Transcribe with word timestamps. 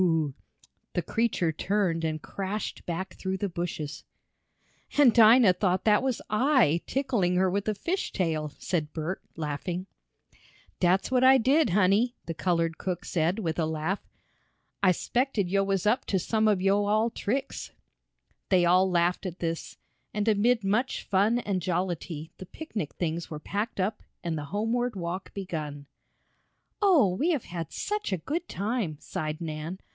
the 0.93 1.03
creature 1.03 1.51
turned 1.51 2.03
and 2.03 2.23
crashed 2.23 2.83
back 2.87 3.13
through 3.13 3.37
the 3.37 3.47
bushes. 3.47 4.03
"And 4.97 5.13
Dinah 5.13 5.53
thought 5.53 5.83
that 5.85 6.01
was 6.01 6.23
I, 6.27 6.81
tickling 6.87 7.35
her 7.35 7.51
with 7.51 7.67
a 7.67 7.75
fish 7.75 8.11
tail," 8.11 8.51
said 8.57 8.91
Bert, 8.93 9.21
laughing. 9.37 9.85
"Dat's 10.79 11.11
what 11.11 11.23
I 11.23 11.37
did, 11.37 11.69
honey!" 11.69 12.15
the 12.25 12.33
colored 12.33 12.79
cook 12.79 13.05
said, 13.05 13.37
with 13.39 13.59
a 13.59 13.67
laugh. 13.67 13.99
"I 14.81 14.91
s'pected 14.91 15.49
yo' 15.51 15.63
was 15.63 15.85
up 15.85 16.05
to 16.07 16.17
some 16.17 16.47
ob 16.47 16.61
yo' 16.61 16.85
all 16.87 17.11
tricks!" 17.11 17.71
They 18.49 18.65
all 18.65 18.89
laughed 18.89 19.27
at 19.27 19.37
this, 19.37 19.77
and 20.15 20.27
amid 20.27 20.63
much 20.63 21.03
fun 21.03 21.37
and 21.37 21.61
jollity 21.61 22.31
the 22.39 22.47
picnic 22.47 22.95
things 22.95 23.29
were 23.29 23.39
packed 23.39 23.79
up 23.79 24.01
and 24.23 24.35
the 24.35 24.45
homeward 24.45 24.95
walk 24.95 25.31
begun. 25.35 25.85
"Oh, 26.81 27.07
we 27.09 27.29
have 27.29 27.43
had 27.45 27.71
such 27.71 28.11
a 28.11 28.17
good 28.17 28.49
time!" 28.49 28.97
sighed 28.99 29.39
Nan. 29.39 29.77